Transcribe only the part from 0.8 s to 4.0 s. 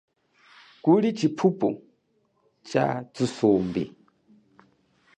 Kuli chipita cha thusumbi.